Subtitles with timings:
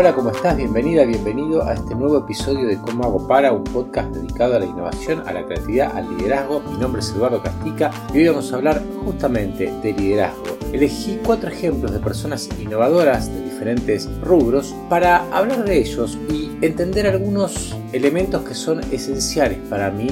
[0.00, 0.56] Hola, ¿cómo estás?
[0.56, 4.64] Bienvenida, bienvenido a este nuevo episodio de Cómo hago para, un podcast dedicado a la
[4.64, 6.62] innovación, a la creatividad, al liderazgo.
[6.72, 10.56] Mi nombre es Eduardo Castica y hoy vamos a hablar justamente de liderazgo.
[10.72, 17.06] Elegí cuatro ejemplos de personas innovadoras de diferentes rubros para hablar de ellos y entender
[17.06, 20.06] algunos elementos que son esenciales para mí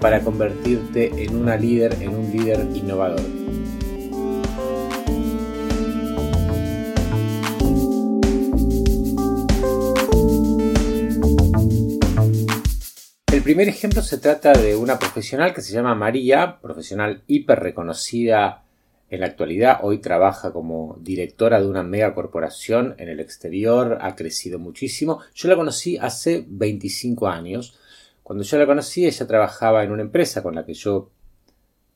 [0.00, 3.20] para convertirte en una líder, en un líder innovador.
[13.50, 18.62] Primer ejemplo se trata de una profesional que se llama María, profesional hiper reconocida
[19.08, 19.80] en la actualidad.
[19.82, 25.18] Hoy trabaja como directora de una mega corporación en el exterior, ha crecido muchísimo.
[25.34, 27.76] Yo la conocí hace 25 años.
[28.22, 31.10] Cuando yo la conocí, ella trabajaba en una empresa con la que yo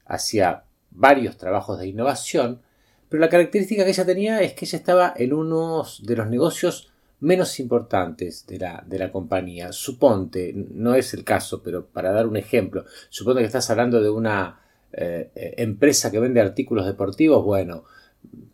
[0.06, 2.62] hacía varios trabajos de innovación,
[3.08, 6.90] pero la característica que ella tenía es que ella estaba en uno de los negocios
[7.24, 9.72] menos importantes de la, de la compañía.
[9.72, 14.10] Suponte, no es el caso, pero para dar un ejemplo, suponte que estás hablando de
[14.10, 14.60] una
[14.92, 17.84] eh, empresa que vende artículos deportivos, bueno,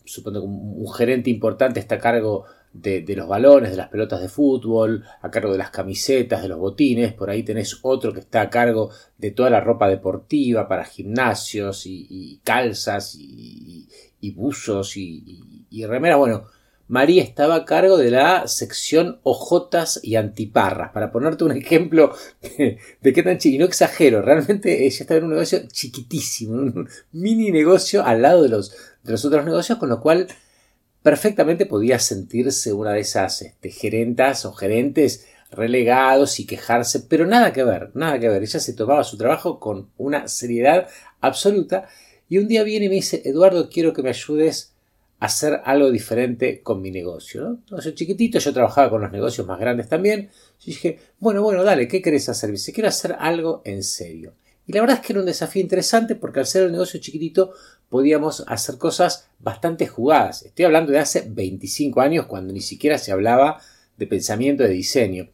[0.05, 4.23] suponte que un, gerente importante está a cargo de, de, los balones, de las pelotas
[4.23, 8.21] de fútbol, a cargo de las camisetas, de los botines, por ahí tenés otro que
[8.21, 13.89] está a cargo de toda la ropa deportiva para gimnasios y, calzas y,
[14.21, 16.47] y buzos y, y remeras, bueno,
[16.91, 20.91] María estaba a cargo de la sección ojotas y antiparras.
[20.91, 22.13] Para ponerte un ejemplo
[22.59, 26.89] de, qué tan chiquito, y no exagero, realmente ella estaba en un negocio chiquitísimo, un
[27.13, 28.73] mini negocio al lado de los,
[29.05, 30.27] de los otros negocios, con lo cual
[31.01, 37.53] perfectamente podía sentirse una de esas este, gerentas o gerentes relegados y quejarse, pero nada
[37.53, 38.43] que ver, nada que ver.
[38.43, 40.89] Ella se tomaba su trabajo con una seriedad
[41.21, 41.87] absoluta
[42.29, 44.70] y un día viene y me dice, Eduardo, quiero que me ayudes
[45.21, 47.43] hacer algo diferente con mi negocio.
[47.43, 47.51] ¿no?
[47.51, 50.31] Entonces, chiquitito, yo trabajaba con los negocios más grandes también.
[50.61, 52.51] Yo dije, bueno, bueno, dale, ¿qué querés hacer?
[52.51, 54.35] Dice, quiero hacer algo en serio.
[54.67, 57.53] Y la verdad es que era un desafío interesante porque al ser el negocio chiquitito
[57.89, 60.43] podíamos hacer cosas bastante jugadas.
[60.43, 63.61] Estoy hablando de hace 25 años cuando ni siquiera se hablaba
[63.99, 65.29] de pensamiento de diseño.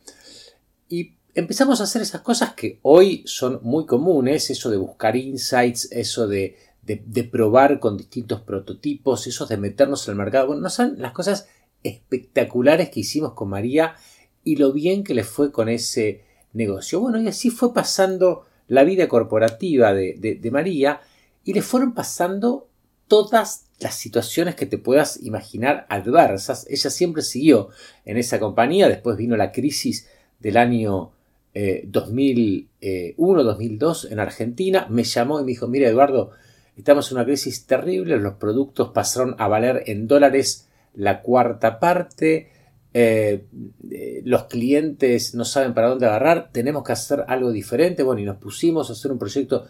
[0.88, 5.92] Y empezamos a hacer esas cosas que hoy son muy comunes, eso de buscar insights,
[5.92, 10.48] eso de de, probar con distintos prototipos, esos de meternos en el mercado.
[10.48, 11.48] Bueno, no son las cosas
[11.82, 13.97] espectaculares que hicimos con María
[14.44, 17.00] y lo bien que le fue con ese negocio.
[17.00, 21.00] Bueno, y así fue pasando la vida corporativa de, de, María
[21.44, 22.69] y le fueron pasando
[23.08, 26.66] todas las situaciones que te puedas imaginar adversas.
[26.70, 27.70] Ella siempre siguió
[28.04, 30.08] en esa compañía, después vino la crisis
[30.38, 31.12] del año
[31.54, 36.32] 2001-2002 eh, en Argentina, me llamó y me dijo, mira Eduardo,
[36.76, 42.50] Estamos en una crisis terrible, los productos pasaron a valer en dólares la cuarta parte,
[42.92, 43.47] eh,
[43.91, 48.25] eh, los clientes no saben para dónde agarrar, tenemos que hacer algo diferente, bueno, y
[48.25, 49.66] nos pusimos a hacer un proyecto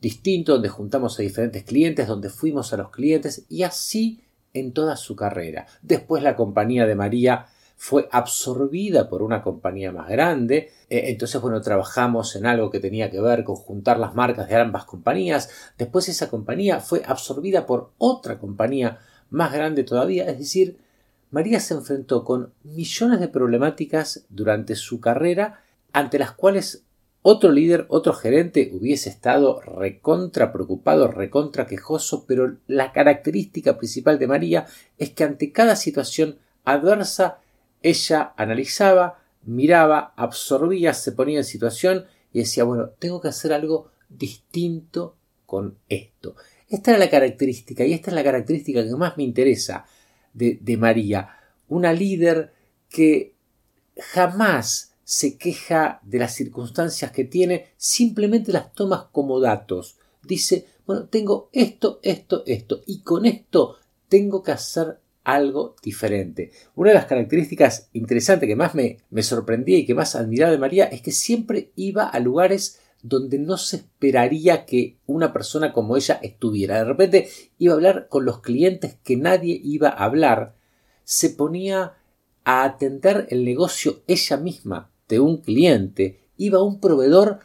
[0.00, 4.96] distinto donde juntamos a diferentes clientes, donde fuimos a los clientes y así en toda
[4.96, 5.66] su carrera.
[5.82, 10.70] Después la compañía de María fue absorbida por una compañía más grande.
[10.88, 14.56] Eh, entonces, bueno, trabajamos en algo que tenía que ver con juntar las marcas de
[14.56, 15.50] ambas compañías.
[15.76, 18.98] Después esa compañía fue absorbida por otra compañía
[19.30, 20.26] más grande todavía.
[20.28, 20.78] Es decir,
[21.30, 25.60] María se enfrentó con millones de problemáticas durante su carrera
[25.92, 26.84] ante las cuales
[27.28, 34.28] otro líder, otro gerente hubiese estado recontra preocupado, recontra quejoso, pero la característica principal de
[34.28, 34.66] María
[34.96, 37.38] es que ante cada situación adversa
[37.86, 43.92] ella analizaba, miraba, absorbía, se ponía en situación y decía, bueno, tengo que hacer algo
[44.08, 45.16] distinto
[45.46, 46.34] con esto.
[46.68, 49.86] Esta era la característica y esta es la característica que más me interesa
[50.32, 51.30] de, María.
[51.68, 52.52] Una líder
[52.88, 53.36] que
[53.96, 59.96] jamás se queja de las circunstancias que tiene, simplemente las toma como datos.
[60.24, 63.76] Dice, bueno, tengo esto, esto, esto, y con esto
[64.08, 66.52] tengo que hacer algo diferente.
[66.76, 70.58] Una de las características interesantes que más me, me sorprendía y que más admiraba de
[70.58, 75.96] María es que siempre iba a lugares donde no se esperaría que una persona como
[75.96, 76.78] ella estuviera.
[76.78, 77.28] De repente
[77.58, 80.54] iba a hablar con los clientes que nadie iba a hablar.
[81.02, 81.94] Se ponía
[82.44, 86.20] a atender el negocio ella misma de un cliente.
[86.36, 87.40] Iba a un proveedor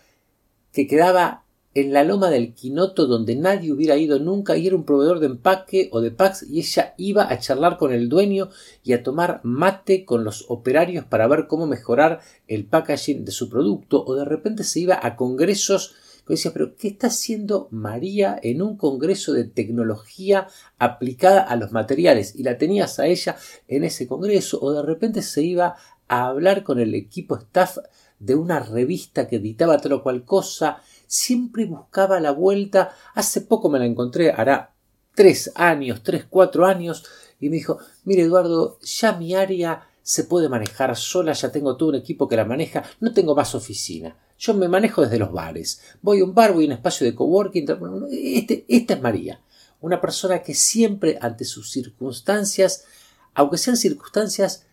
[0.71, 4.83] que quedaba en la loma del Quinoto donde nadie hubiera ido nunca y era un
[4.83, 8.49] proveedor de empaque o de packs y ella iba a charlar con el dueño
[8.83, 13.49] y a tomar mate con los operarios para ver cómo mejorar el packaging de su
[13.49, 15.95] producto o de repente se iba a congresos
[16.27, 20.47] Yo decía, pero ¿qué está haciendo María en un congreso de tecnología
[20.77, 22.35] aplicada a los materiales?
[22.35, 23.37] Y la tenías a ella
[23.67, 25.75] en ese congreso, o de repente se iba
[26.07, 27.77] a hablar con el equipo staff
[28.19, 32.95] de una revista que editaba tal o cual cosa, siempre buscaba la vuelta.
[33.13, 34.73] Hace poco me la encontré, hará
[35.13, 37.03] tres años, tres, cuatro años,
[37.41, 41.89] y me dijo, mire Eduardo, ya mi área se puede manejar sola, ya tengo todo
[41.89, 44.15] un equipo que la maneja, no tengo más oficina.
[44.39, 45.81] Yo me manejo desde los bares.
[46.01, 47.67] Voy a un bar, voy a un espacio de coworking.
[48.09, 49.41] Este, esta es María.
[49.81, 52.85] Una persona que siempre ante sus circunstancias,
[53.33, 54.65] aunque sean circunstancias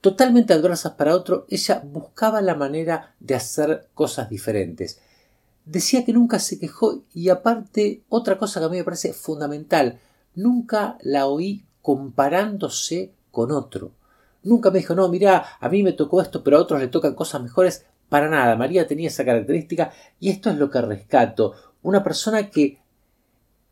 [0.00, 5.00] totalmente adversas para otro, ella buscaba la manera de hacer cosas diferentes.
[5.66, 9.98] Decía que nunca se quejó y aparte otra cosa que a mí me parece fundamental,
[10.34, 13.92] nunca la oí comparándose con otro.
[14.44, 17.14] Nunca me dijo, no, mira, a mí me tocó esto, pero a otros le tocan
[17.14, 17.84] cosas mejores.
[18.08, 21.54] Para nada, María tenía esa característica y esto es lo que rescato.
[21.82, 22.78] Una persona que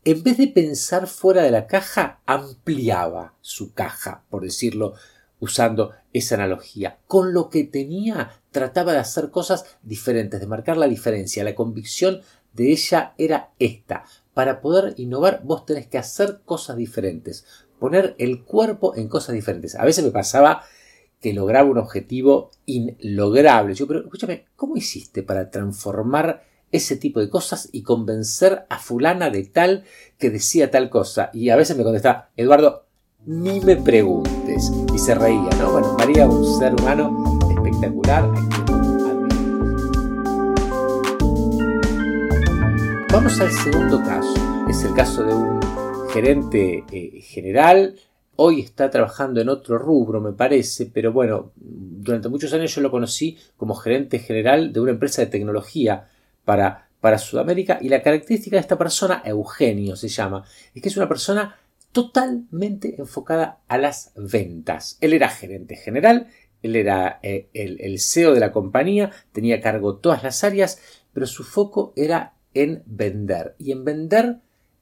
[0.03, 4.93] en vez de pensar fuera de la caja, ampliaba su caja, por decirlo
[5.39, 6.99] usando esa analogía.
[7.07, 11.43] Con lo que tenía, trataba de hacer cosas diferentes, de marcar la diferencia.
[11.43, 12.21] La convicción
[12.53, 14.05] de ella era esta.
[14.33, 17.45] Para poder innovar, vos tenés que hacer cosas diferentes
[17.79, 19.75] poner el cuerpo en cosas diferentes.
[19.75, 20.63] A veces me pasaba
[21.21, 23.73] que lograba un objetivo inlograble.
[23.73, 29.29] Yo, pero escúchame, ¿cómo hiciste para transformar ese tipo de cosas y convencer a fulana
[29.29, 29.83] de tal
[30.17, 31.29] que decía tal cosa?
[31.33, 32.85] Y a veces me contestaba, Eduardo,
[33.25, 34.71] ni me preguntes.
[34.93, 35.71] Y se reía, ¿no?
[35.71, 38.29] Bueno, María, un ser humano espectacular.
[43.11, 44.67] Vamos al segundo caso.
[44.69, 45.59] Es el caso de un
[46.09, 47.95] gerente eh, general,
[48.37, 52.89] hoy está trabajando en otro rubro, me parece, pero bueno, durante muchos años yo lo
[52.89, 56.07] conocí como gerente general de una empresa de tecnología
[56.45, 60.43] para, para Sudamérica y la característica de esta persona, Eugenio se llama,
[60.73, 61.57] es que es una persona
[61.95, 64.97] totalmente enfocada a las ventas.
[64.99, 66.27] Él era gerente general,
[66.61, 70.81] él era eh, el, CEO de la compañía, tenía cargo todas las áreas,
[71.13, 74.39] pero su foco era en vender y en vender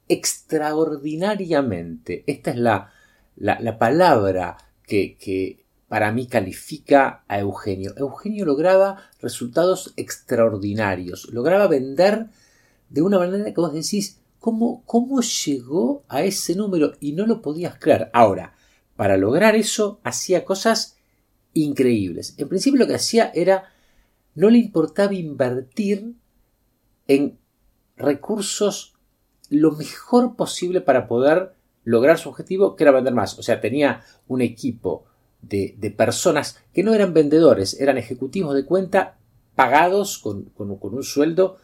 [0.08, 2.24] extraordinariamente.
[2.26, 2.90] Esta es la,
[3.36, 7.94] la, palabra que, que, para mí califica a Eugenio.
[7.96, 12.26] Eugenio lograba resultados extraordinarios, lograba vender
[12.88, 16.92] de una manera que vos decís, ¿cómo, cómo llegó a ese número?
[17.00, 18.10] Y no lo podías creer.
[18.12, 18.54] Ahora,
[18.94, 20.98] para lograr eso hacía cosas
[21.54, 22.34] increíbles.
[22.36, 23.72] En principio lo que hacía era,
[24.34, 26.16] no le importaba invertir
[27.08, 27.38] en
[27.96, 28.92] recursos
[29.48, 33.38] lo mejor posible para poder lograr su objetivo, que era vender más.
[33.38, 35.06] O sea, tenía un equipo
[35.40, 39.16] de, personas que no eran vendedores, eran ejecutivos de cuenta
[39.54, 41.56] pagados con, un sueldo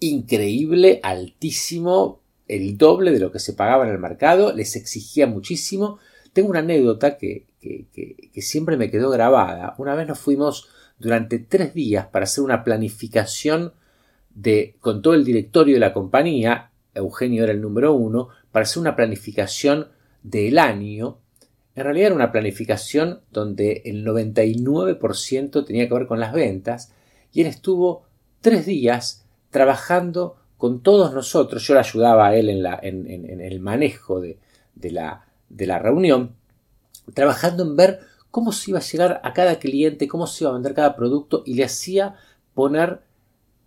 [0.00, 5.98] increíble, altísimo, el doble de lo que se pagaba en el mercado, les exigía muchísimo.
[6.32, 9.74] Tengo una anécdota que, que, siempre me quedó grabada.
[9.78, 13.72] Una vez nos fuimos durante tres días para hacer una planificación
[14.34, 18.80] de, con todo el directorio de la compañía Eugenio era el número uno, para hacer
[18.80, 19.88] una planificación
[20.22, 21.18] del año.
[21.74, 26.92] En realidad era una planificación donde el 99% tenía que ver con las ventas
[27.32, 28.04] y él estuvo
[28.40, 31.66] tres días trabajando con todos nosotros.
[31.66, 34.38] Yo le ayudaba a él en, el manejo de,
[34.90, 36.34] la, de la reunión,
[37.14, 38.00] trabajando en ver
[38.30, 41.42] cómo se iba a llegar a cada cliente, cómo se iba a vender cada producto
[41.46, 42.16] y le hacía
[42.54, 43.00] poner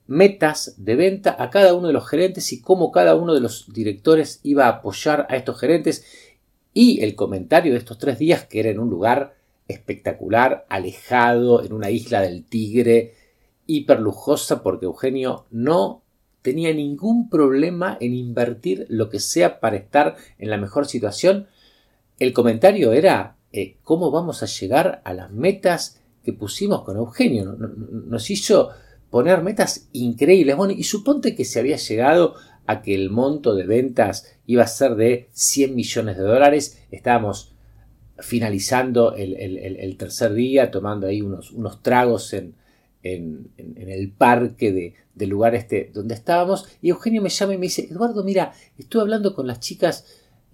[0.07, 3.71] metas de venta a cada uno de los gerentes y cómo cada uno de los
[3.71, 6.03] directores iba a apoyar a estos gerentes
[6.73, 9.35] y el comentario de estos tres días que era en un lugar
[9.67, 13.13] espectacular, alejado, en una isla del Tigre,
[13.69, 16.01] hiper lujosa porque Eugenio no
[16.41, 21.47] tenía ningún problema en invertir lo que sea para estar en la mejor situación.
[22.17, 27.55] El comentario era eh, cómo vamos a llegar a las metas que pusimos con Eugenio.
[27.55, 28.71] Nos hizo
[29.11, 30.55] poner metas increíbles.
[30.55, 32.35] Bueno, y suponte que se había llegado
[32.65, 36.79] a que el monto de ventas iba a ser de 100 millones de dólares.
[36.89, 37.53] Estábamos
[38.17, 42.55] finalizando el, tercer día, tomando ahí unos, unos tragos en,
[43.03, 46.67] en, el parque de, del lugar este donde estábamos.
[46.81, 50.05] Y Eugenio me llama y me dice, Eduardo, mira, estuve hablando con las chicas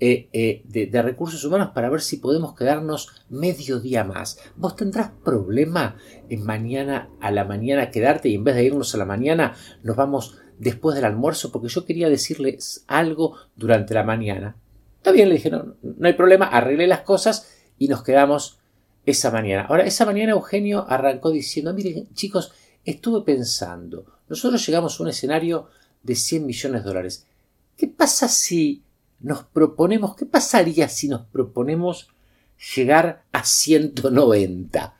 [0.02, 4.38] eh, eh, de, recursos humanos para ver si podemos quedarnos medio día más.
[4.58, 5.96] ¿Vos tendrás problema
[6.28, 9.96] en mañana a la mañana quedarte y en vez de irnos a la mañana nos
[9.96, 11.50] vamos después del almuerzo?
[11.52, 14.58] Porque yo quería decirles algo durante la mañana.
[14.98, 18.60] Está bien, le dije, no, hay problema, arreglé las cosas y nos quedamos
[19.06, 19.66] esa mañana.
[19.70, 22.52] Ahora, esa mañana Eugenio arrancó diciendo, miren chicos,
[22.84, 25.68] estuve pensando, nosotros llegamos a un escenario
[26.04, 27.28] de 100 millones de dólares.
[27.78, 28.84] ¿Qué pasa si
[29.20, 32.10] nos proponemos, qué pasaría si nos proponemos
[32.76, 34.96] llegar a 190?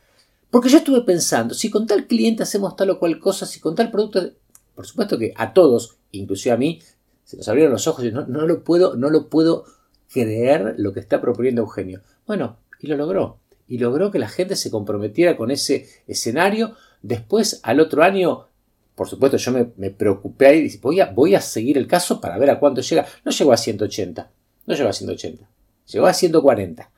[0.50, 3.76] Porque yo estuve pensando, si con tal cliente hacemos tal o cual cosa, si con
[3.76, 4.32] tal producto,
[4.74, 6.82] por supuesto que a todos, inclusive a mí,
[7.24, 9.66] se nos abrieron los ojos y no, no lo puedo, no lo puedo
[10.12, 12.02] creer lo que está proponiendo Eugenio.
[12.28, 13.40] Bueno, y lo logró.
[13.68, 16.76] Y logró que la gente se comprometiera con ese escenario.
[17.02, 18.48] Después, al otro año,
[18.96, 22.22] por supuesto, yo me, preocupé ahí y dije, voy a, voy a seguir el caso
[22.22, 23.06] para ver a cuánto llega.
[23.24, 24.32] No llegó a 180,
[24.66, 25.50] no llegó a 180,
[25.92, 26.92] llegó a 140.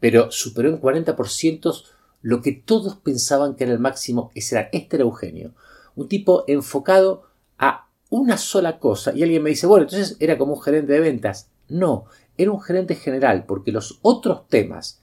[0.00, 1.84] Pero superó en 40%
[2.22, 4.30] lo que todos pensaban que era el máximo.
[4.34, 5.54] Ese era, este era Eugenio.
[5.94, 7.24] Un tipo enfocado
[7.58, 9.12] a una sola cosa.
[9.14, 11.50] Y alguien me dice, bueno, entonces era como un gerente de ventas.
[11.68, 15.02] No, era un gerente general, porque los otros temas,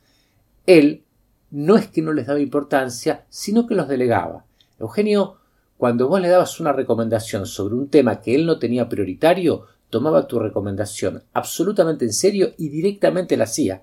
[0.66, 1.04] él
[1.50, 4.46] no es que no les daba importancia, sino que los delegaba.
[4.80, 5.38] Eugenio
[5.82, 10.28] cuando vos le dabas una recomendación sobre un tema que él no tenía prioritario, tomaba
[10.28, 13.82] tu recomendación absolutamente en serio y directamente la hacía.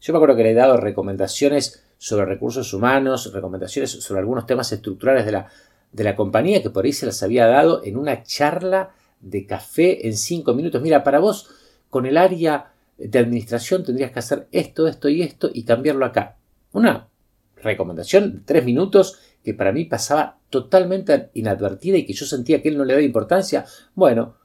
[0.00, 4.72] Yo me acuerdo que le he dado recomendaciones sobre recursos humanos, recomendaciones sobre algunos temas
[4.72, 5.46] estructurales de la,
[5.92, 10.06] de la compañía que por ahí se las había dado en una charla de café
[10.06, 10.80] en cinco minutos.
[10.80, 11.50] Mira, para vos,
[11.90, 16.38] con el área de administración tendrías que hacer esto, esto y esto y cambiarlo acá.
[16.72, 17.08] Una
[17.56, 22.68] recomendación de tres minutos que para mí pasaba totalmente inadvertida y que yo sentía que
[22.68, 24.36] él no le daba importancia, bueno,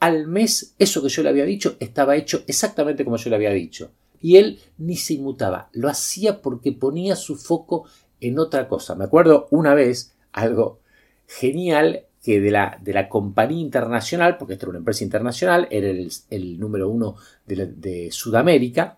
[0.00, 3.50] al mes eso que yo le había dicho estaba hecho exactamente como yo le había
[3.50, 3.92] dicho.
[4.20, 7.86] Y él ni se inmutaba, lo hacía porque ponía su foco
[8.20, 8.94] en otra cosa.
[8.94, 10.80] Me acuerdo una vez algo
[11.26, 15.88] genial que de la, de la compañía internacional, porque esta era una empresa internacional, era
[15.88, 18.96] el, número uno de, Sudamérica,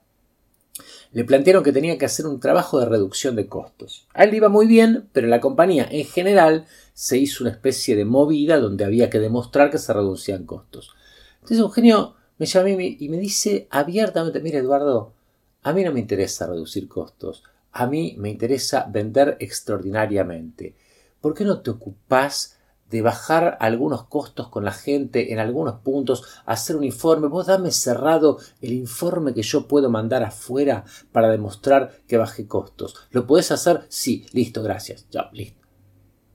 [1.11, 4.06] le plantearon que tenía que hacer un trabajo de reducción de costos.
[4.14, 8.04] A él iba muy bien, pero la compañía en general se hizo una especie de
[8.04, 10.95] movida donde había que demostrar que se reducían costos.
[11.37, 15.14] Entonces Eugenio me llama y me dice abiertamente, mire Eduardo,
[15.62, 17.42] a mí no me interesa reducir costos,
[17.73, 20.76] a mí me interesa vender extraordinariamente.
[21.21, 22.55] ¿Por qué no te ocupás
[22.90, 27.71] de bajar algunos costos con la gente en algunos puntos, hacer un informe, vos dame
[27.71, 32.95] cerrado el informe que yo puedo mandar afuera para demostrar que bajé costos.
[33.11, 33.87] ¿Lo podés hacer?
[33.88, 35.07] Sí, listo, gracias.
[35.11, 35.66] Ya, listo.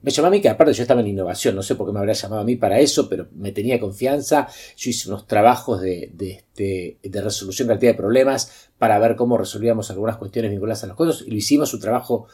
[0.02, 2.00] Me llamó a mí que aparte yo estaba en innovación, no sé por qué me
[2.00, 4.48] habría llamado a mí para eso, pero me tenía confianza.
[4.76, 9.14] Yo hice unos trabajos de, de, este, de resolución de cantidad de problemas para ver
[9.14, 12.26] cómo resolvíamos algunas cuestiones vinculadas a los costos y lo hicimos un trabajo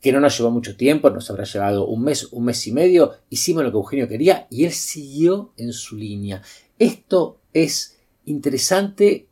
[0.00, 3.12] que no nos llevó mucho tiempo, nos habrá llevado un mes, un mes y medio,
[3.30, 6.42] hicimos lo que Eugenio quería y él siguió en su línea.
[6.78, 9.28] Esto es interesante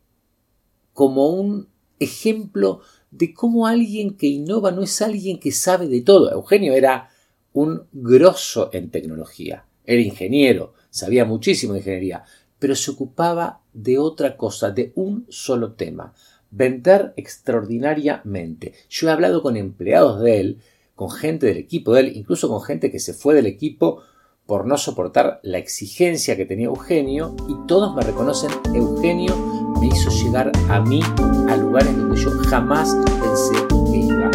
[0.93, 1.67] como un
[1.99, 2.81] ejemplo
[3.11, 6.31] de cómo alguien que innova no es alguien que sabe de todo.
[6.31, 7.09] Eugenio era
[7.53, 12.23] un grosso en tecnología, era ingeniero, sabía muchísimo de ingeniería,
[12.59, 16.13] pero se ocupaba de otra cosa, de un solo tema
[16.55, 18.73] vender extraordinariamente.
[18.89, 20.61] Yo he hablado con empleados de él,
[20.95, 24.01] con gente del equipo de él, incluso con gente que se fue del equipo
[24.45, 29.35] por no soportar la exigencia que tenía Eugenio y todos me reconocen, Eugenio
[29.81, 31.01] me hizo llegar a mí
[31.49, 33.55] a lugares donde yo jamás pensé
[33.91, 34.31] que iba.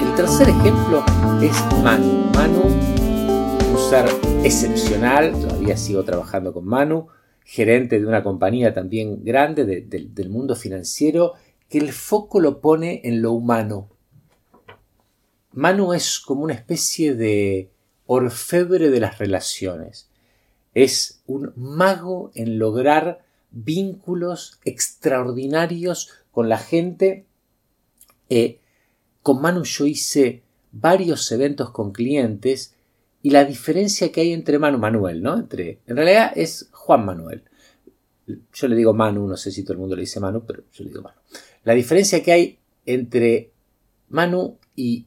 [0.00, 1.04] El tercer ejemplo
[1.44, 2.30] es Manu.
[2.34, 4.06] Manu, un ser
[4.44, 7.08] excepcional, todavía sigo trabajando con Manu,
[7.44, 11.32] gerente de una compañía también grande del mundo financiero,
[11.68, 13.90] que el foco lo pone en lo humano.
[15.50, 17.72] Manu es como una especie de
[18.06, 20.10] orfebre de las relaciones.
[20.74, 27.26] Es un mago en lograr vínculos extraordinarios con la gente.
[28.28, 28.60] Eh,
[29.22, 32.74] con Manu yo hice varios eventos con clientes
[33.22, 35.38] y la diferencia que hay entre Manu Manuel, ¿no?
[35.38, 37.44] Entre, en realidad es Juan Manuel.
[38.52, 40.84] Yo le digo Manu, no sé si todo el mundo le dice Manu, pero yo
[40.84, 41.20] le digo Manu.
[41.64, 43.52] La diferencia que hay entre
[44.08, 45.06] Manu y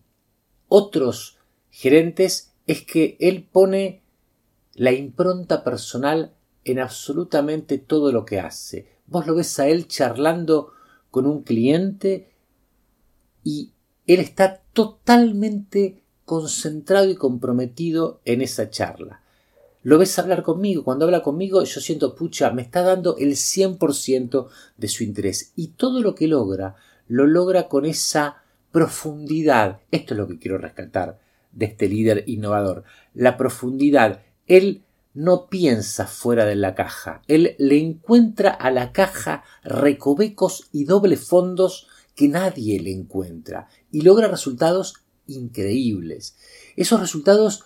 [0.67, 1.37] otros
[1.69, 4.03] gerentes es que él pone
[4.75, 8.87] la impronta personal en absolutamente todo lo que hace.
[9.07, 10.73] Vos lo ves a él charlando
[11.11, 12.33] con un cliente
[13.43, 13.71] y
[14.07, 19.21] él está totalmente concentrado y comprometido en esa charla.
[19.83, 24.47] Lo ves hablar conmigo, cuando habla conmigo yo siento, pucha, me está dando el 100%
[24.77, 25.51] de su interés.
[25.55, 26.75] Y todo lo que logra,
[27.07, 29.81] lo logra con esa profundidad.
[29.91, 31.19] Esto es lo que quiero rescatar
[31.51, 32.83] de este líder innovador.
[33.13, 34.21] La profundidad.
[34.47, 34.83] Él
[35.13, 37.21] no piensa fuera de la caja.
[37.27, 44.01] Él le encuentra a la caja recovecos y doble fondos que nadie le encuentra y
[44.01, 46.35] logra resultados increíbles.
[46.75, 47.65] Esos resultados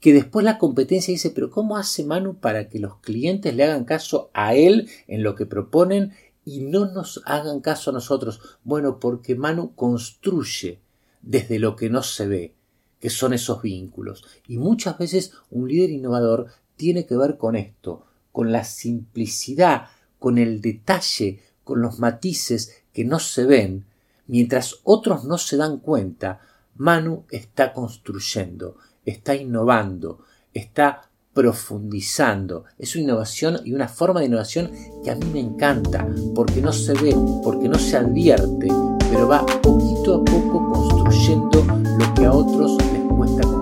[0.00, 3.84] que después la competencia dice, pero ¿cómo hace Manu para que los clientes le hagan
[3.84, 6.12] caso a él en lo que proponen
[6.44, 8.40] y no nos hagan caso a nosotros?
[8.64, 10.80] Bueno, porque Manu construye
[11.20, 12.54] desde lo que no se ve,
[12.98, 14.24] que son esos vínculos.
[14.48, 20.38] Y muchas veces un líder innovador tiene que ver con esto, con la simplicidad, con
[20.38, 23.84] el detalle, con los matices que no se ven,
[24.26, 26.40] mientras otros no se dan cuenta,
[26.76, 30.24] Manu está construyendo, está innovando,
[30.54, 32.64] está profundizando.
[32.78, 34.70] Es una innovación y una forma de innovación
[35.04, 38.68] que a mí me encanta, porque no se ve, porque no se advierte,
[39.10, 41.64] pero va poquito a poco construyendo
[41.98, 43.59] lo que a otros les cuesta construir.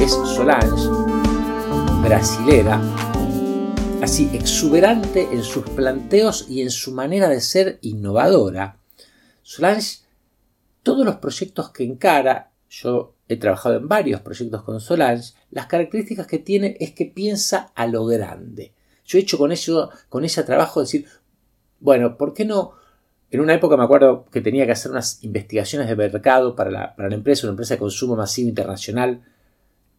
[0.00, 0.88] Es Solange,
[2.02, 2.82] brasilera,
[4.02, 8.80] así exuberante en sus planteos y en su manera de ser innovadora.
[9.42, 9.98] Solange,
[10.82, 16.26] todos los proyectos que encara, yo he trabajado en varios proyectos con Solange, las características
[16.26, 18.72] que tiene es que piensa a lo grande.
[19.04, 21.06] Yo he hecho con, ello, con ella trabajo de decir,
[21.78, 22.72] bueno, ¿por qué no
[23.30, 27.14] en una época me acuerdo que tenía que hacer unas investigaciones de mercado para la
[27.14, 29.22] empresa, una empresa de consumo masivo internacional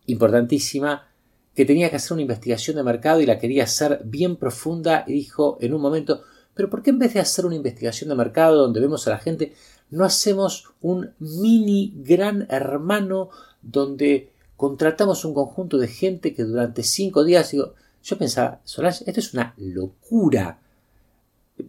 [0.07, 1.07] importantísima,
[1.55, 5.13] que tenía que hacer una investigación de mercado y la quería hacer bien profunda y
[5.13, 6.23] dijo en un momento,
[6.53, 9.19] pero ¿por qué en vez de hacer una investigación de mercado donde vemos a la
[9.19, 9.53] gente,
[9.89, 13.29] no hacemos un mini gran hermano
[13.61, 19.19] donde contratamos un conjunto de gente que durante cinco días, digo, yo pensaba, Solange, esto
[19.19, 20.59] es una locura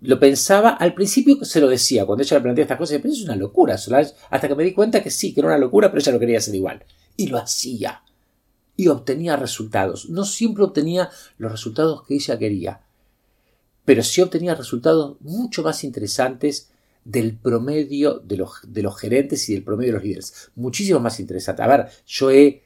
[0.03, 3.22] lo pensaba, al principio se lo decía, cuando ella le planteaba estas cosas, pero es
[3.22, 6.12] una locura, hasta que me di cuenta que sí, que era una locura, pero ella
[6.12, 6.85] lo quería hacer igual.
[7.16, 8.03] Y lo hacía.
[8.78, 10.08] Y obtenía resultados.
[10.08, 12.80] No siempre obtenía los resultados que ella quería,
[13.84, 16.70] pero sí obtenía resultados mucho más interesantes
[17.04, 20.50] del promedio de los, de los gerentes y del promedio de los líderes.
[20.54, 21.62] Muchísimo más interesante.
[21.62, 22.62] A ver, yo he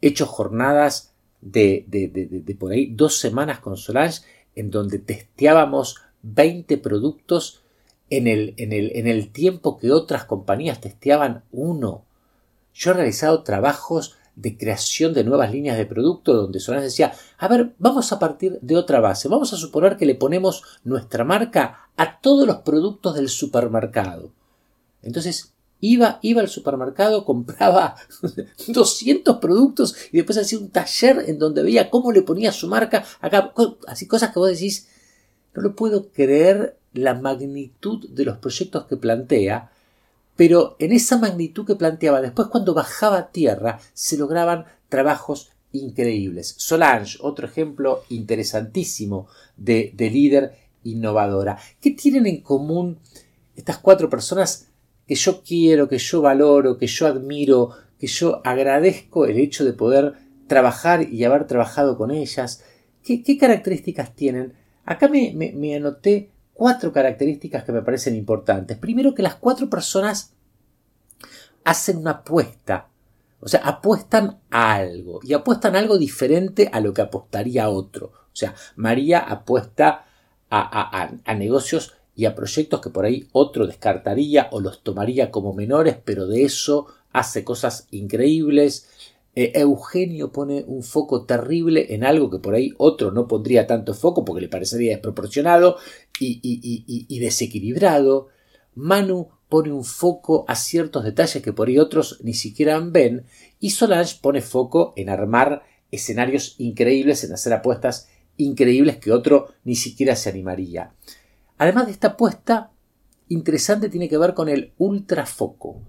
[0.00, 4.22] hecho jornadas de, de, de, por ahí dos semanas con Solange
[4.54, 7.62] en donde testeábamos 20 productos
[8.10, 12.04] en el, en, el, en el, tiempo que otras compañías testeaban uno.
[12.74, 17.48] Yo he realizado trabajos de creación de nuevas líneas de producto donde Solange decía, a
[17.48, 21.88] ver, vamos a partir de otra base, vamos a suponer que le ponemos nuestra marca
[21.96, 24.32] a todos los productos del supermercado.
[25.02, 27.96] Entonces iba, iba al supermercado, compraba
[28.68, 33.04] 200 productos y después hacía un taller en donde veía cómo le ponía su marca,
[33.20, 33.52] acá,
[33.86, 34.88] así cosas que vos decís,
[35.54, 39.70] no lo puedo creer la magnitud de los proyectos que plantea,
[40.36, 46.54] pero en esa magnitud que planteaba, después cuando bajaba a tierra, se lograban trabajos increíbles.
[46.58, 50.52] Solange, otro ejemplo interesantísimo de, de líder
[50.84, 51.58] innovadora.
[51.80, 52.98] ¿Qué tienen en común
[53.56, 54.68] estas cuatro personas
[55.06, 59.72] que yo quiero, que yo valoro, que yo admiro, que yo agradezco el hecho de
[59.72, 60.14] poder
[60.46, 62.64] trabajar y haber trabajado con ellas?
[63.02, 64.54] ¿Qué, qué características tienen?
[64.84, 68.78] Acá me, anoté cuatro características que me parecen importantes.
[68.78, 70.34] Primero que las cuatro personas
[71.64, 72.88] hacen una apuesta.
[73.40, 75.20] O sea, apuestan a algo.
[75.22, 78.06] Y apuestan a algo diferente a lo que apostaría otro.
[78.06, 80.06] O sea, María apuesta
[80.48, 85.54] a, a, negocios y a proyectos que por ahí otro descartaría o los tomaría como
[85.54, 88.88] menores, pero de eso hace cosas increíbles.
[89.34, 93.94] Eh, Eugenio pone un foco terrible en algo que por ahí otro no pondría tanto
[93.94, 95.76] foco porque le parecería desproporcionado
[96.18, 98.28] y, desequilibrado.
[98.74, 103.24] Manu pone un foco a ciertos detalles que por ahí otros ni siquiera ven.
[103.58, 109.76] Y Solange pone foco en armar escenarios increíbles, en hacer apuestas increíbles que otro ni
[109.76, 110.92] siquiera se animaría.
[111.58, 112.70] Además de esta apuesta,
[113.28, 115.80] interesante tiene que ver con el ultrafoco.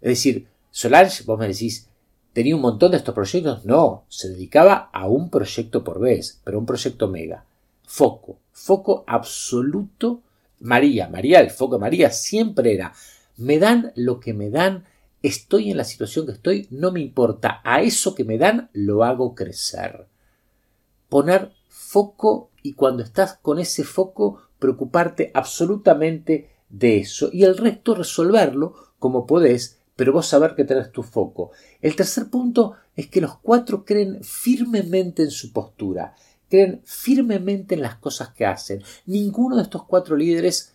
[0.00, 1.88] Es decir, Solange, vos me decís,
[2.32, 3.64] ¿Tenía un montón de estos proyectos?
[3.64, 7.44] No, se dedicaba a un proyecto por vez, pero un proyecto mega.
[7.84, 10.22] Foco, foco absoluto.
[10.60, 12.94] María, María, el foco de María siempre era,
[13.36, 14.84] me dan lo que me dan,
[15.22, 19.04] estoy en la situación que estoy, no me importa, a eso que me dan lo
[19.04, 20.06] hago crecer.
[21.08, 27.94] Poner foco y cuando estás con ese foco, preocuparte absolutamente de eso y el resto
[27.94, 31.52] resolverlo como podés pero vos saber que tenés tu foco.
[31.80, 36.16] El tercer punto es que los cuatro creen firmemente en su postura,
[36.50, 38.82] creen firmemente en las cosas que hacen.
[39.06, 40.74] Ninguno de estos cuatro líderes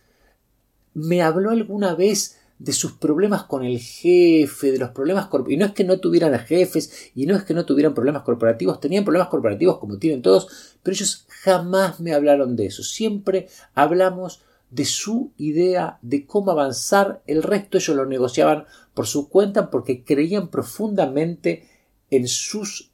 [0.94, 5.56] me habló alguna vez de sus problemas con el jefe, de los problemas corporativos.
[5.56, 8.80] Y no es que no tuvieran jefes, y no es que no tuvieran problemas corporativos,
[8.80, 12.82] tenían problemas corporativos como tienen todos, pero ellos jamás me hablaron de eso.
[12.82, 19.28] Siempre hablamos de su idea de cómo avanzar, el resto ellos lo negociaban por su
[19.28, 21.68] cuenta porque creían profundamente
[22.10, 22.90] en sus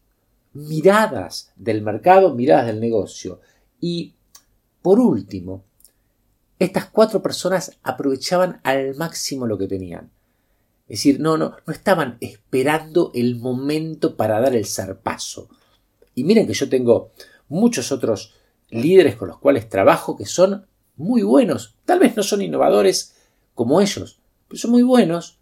[0.52, 3.40] miradas del mercado, miradas del negocio.
[3.80, 4.14] Y
[4.82, 5.64] por último,
[6.58, 10.10] estas cuatro personas aprovechaban al máximo lo que tenían.
[10.88, 15.48] Es decir, no, no, no estaban esperando el momento para dar el zarpazo.
[16.14, 17.10] Y miren que yo tengo
[17.48, 18.34] muchos otros
[18.70, 21.76] líderes con los cuales trabajo que son muy buenos.
[21.85, 23.14] Tal vez no son innovadores
[23.54, 25.38] como ellos, pero son muy buenos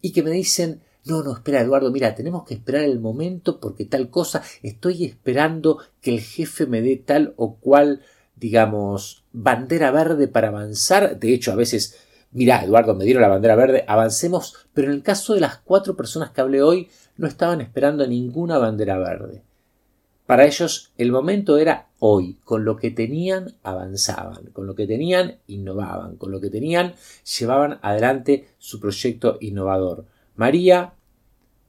[0.00, 3.84] y que me dicen, no, no, espera Eduardo, mira, tenemos que esperar el momento porque
[3.84, 8.02] tal cosa, estoy esperando que el jefe me dé tal o cual,
[8.36, 11.18] digamos, bandera verde para avanzar.
[11.18, 11.96] De hecho, a veces,
[12.30, 15.96] mira, Eduardo, me dieron la bandera verde, avancemos, pero en el caso de las cuatro
[15.96, 19.42] personas que hablé hoy, no estaban esperando ninguna bandera verde.
[20.28, 25.38] Para ellos el momento era hoy, con lo que tenían avanzaban, con lo que tenían
[25.46, 26.92] innovaban, con lo que tenían
[27.38, 30.04] llevaban adelante su proyecto innovador.
[30.36, 30.92] María,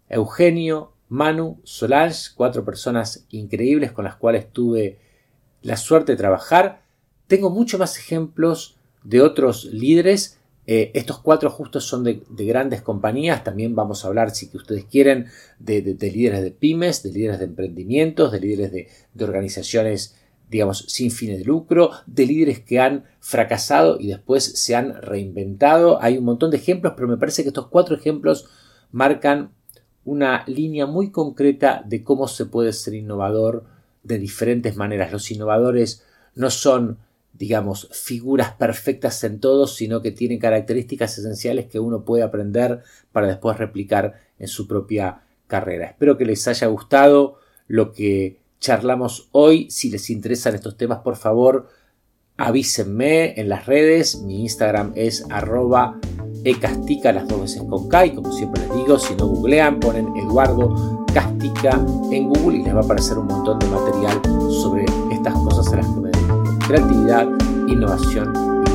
[0.09, 4.99] Eugenio, Manu, Solange, cuatro personas increíbles con las cuales tuve
[5.61, 6.81] la suerte de trabajar.
[7.27, 10.37] Tengo muchos más ejemplos de otros líderes
[10.71, 13.43] eh, estos cuatro justos son de, grandes compañías.
[13.43, 15.25] También vamos a hablar, si ustedes quieren,
[15.57, 18.87] de, líderes de pymes, de líderes de emprendimientos, de líderes de,
[19.23, 20.15] organizaciones,
[20.47, 25.99] digamos, sin fines de lucro, de líderes que han fracasado y después se han reinventado.
[26.03, 28.47] Hay un montón de ejemplos, pero me parece que estos cuatro ejemplos
[28.91, 29.49] marcan
[30.05, 33.63] una línea muy concreta de cómo se puede ser innovador
[34.03, 35.11] de diferentes maneras.
[35.11, 36.05] Los innovadores
[36.35, 36.99] no son
[37.39, 43.27] digamos, figuras perfectas en todos, sino que tienen características esenciales que uno puede aprender para
[43.27, 45.87] después replicar en su propia carrera.
[45.87, 49.71] Espero que les haya gustado lo que charlamos hoy.
[49.71, 51.69] Si les interesan estos temas, por favor,
[52.35, 54.21] avísenme en las redes.
[54.21, 55.97] Mi Instagram es arroba
[56.43, 60.13] ecastica las dos veces con K y como siempre les digo, si no googlean, ponen
[60.17, 61.71] Eduardo Castica
[62.11, 64.21] en Google y les va a aparecer un montón de material
[64.61, 66.08] sobre estas cosas a las que me
[66.69, 67.27] creatividad,
[67.65, 68.68] innovación